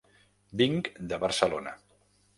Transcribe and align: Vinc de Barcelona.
Vinc 0.61 0.89
de 1.13 1.19
Barcelona. 1.27 1.79